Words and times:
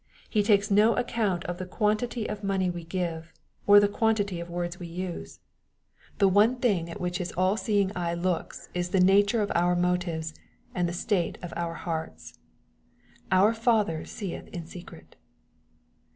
He 0.27 0.41
takes 0.41 0.71
no 0.71 0.95
account 0.95 1.43
of 1.45 1.59
the 1.59 1.65
quantity 1.67 2.27
of 2.27 2.43
money 2.43 2.71
we 2.71 2.83
give, 2.83 3.31
or 3.67 3.79
the 3.79 3.87
quantity 3.87 4.39
of 4.39 4.49
words 4.49 4.79
we 4.79 4.87
use. 4.87 5.39
The 6.17 6.27
one 6.27 6.55
thing 6.55 6.89
at 6.89 6.99
which 6.99 7.19
His 7.19 7.31
all 7.33 7.55
seeing 7.55 7.91
eye 7.95 8.15
looks 8.15 8.67
is 8.73 8.89
the 8.89 8.99
nature 8.99 9.43
of 9.43 9.51
our 9.53 9.75
motives, 9.75 10.33
and 10.73 10.89
the 10.89 10.91
state 10.93 11.37
of 11.43 11.53
our 11.55 11.75
hearts." 11.75 12.39
Our 13.41 13.53
Father 13.53 14.03
seeth 14.03 14.47
in 14.47 14.65
secret." 14.65 15.17